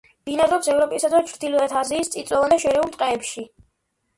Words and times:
ბინადრობს 0.27 0.69
ევროპისა 0.75 1.11
და 1.15 1.19
ჩრდილოეთ 1.27 1.75
აზიის 1.83 2.09
წიწვოვან 2.17 2.55
და 2.55 2.59
შერეულ 2.65 2.91
ტყეებში. 2.97 3.45